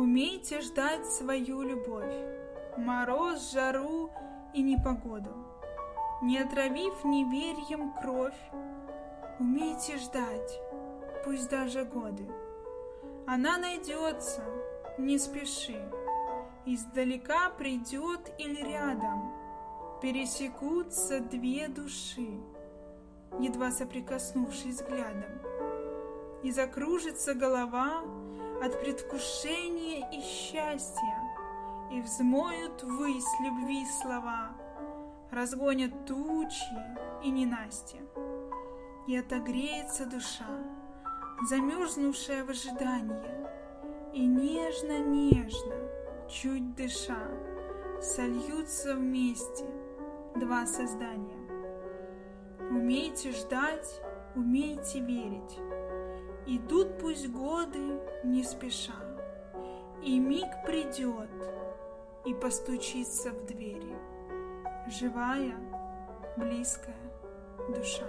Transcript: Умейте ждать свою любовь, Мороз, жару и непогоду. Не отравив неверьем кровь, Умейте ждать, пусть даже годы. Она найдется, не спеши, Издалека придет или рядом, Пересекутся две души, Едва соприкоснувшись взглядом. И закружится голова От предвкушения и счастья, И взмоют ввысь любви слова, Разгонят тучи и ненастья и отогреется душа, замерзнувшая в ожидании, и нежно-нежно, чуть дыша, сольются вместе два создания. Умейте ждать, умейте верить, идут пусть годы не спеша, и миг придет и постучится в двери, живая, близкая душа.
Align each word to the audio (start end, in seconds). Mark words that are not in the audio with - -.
Умейте 0.00 0.62
ждать 0.62 1.04
свою 1.04 1.60
любовь, 1.60 2.14
Мороз, 2.78 3.52
жару 3.52 4.10
и 4.54 4.62
непогоду. 4.62 5.28
Не 6.22 6.38
отравив 6.38 7.04
неверьем 7.04 7.92
кровь, 8.00 8.40
Умейте 9.38 9.98
ждать, 9.98 10.58
пусть 11.22 11.50
даже 11.50 11.84
годы. 11.84 12.26
Она 13.26 13.58
найдется, 13.58 14.42
не 14.96 15.18
спеши, 15.18 15.86
Издалека 16.64 17.50
придет 17.50 18.32
или 18.38 18.62
рядом, 18.62 19.30
Пересекутся 20.00 21.20
две 21.20 21.68
души, 21.68 22.40
Едва 23.38 23.70
соприкоснувшись 23.70 24.76
взглядом. 24.76 25.49
И 26.42 26.50
закружится 26.50 27.34
голова 27.34 28.02
От 28.62 28.80
предвкушения 28.80 30.08
и 30.10 30.20
счастья, 30.20 31.16
И 31.92 32.00
взмоют 32.00 32.82
ввысь 32.82 33.40
любви 33.42 33.84
слова, 34.00 34.50
Разгонят 35.30 36.06
тучи 36.06 36.64
и 37.22 37.30
ненастья 37.30 38.00
и 39.10 39.16
отогреется 39.16 40.06
душа, 40.06 40.46
замерзнувшая 41.48 42.44
в 42.44 42.50
ожидании, 42.50 43.40
и 44.14 44.24
нежно-нежно, 44.24 45.74
чуть 46.28 46.76
дыша, 46.76 47.28
сольются 48.00 48.94
вместе 48.94 49.64
два 50.36 50.64
создания. 50.66 51.38
Умейте 52.70 53.32
ждать, 53.32 54.00
умейте 54.36 55.00
верить, 55.00 55.58
идут 56.46 56.98
пусть 56.98 57.28
годы 57.28 58.00
не 58.24 58.42
спеша, 58.42 58.94
и 60.02 60.18
миг 60.18 60.48
придет 60.64 61.30
и 62.24 62.34
постучится 62.34 63.30
в 63.30 63.46
двери, 63.46 63.96
живая, 64.88 65.56
близкая 66.36 66.96
душа. 67.68 68.06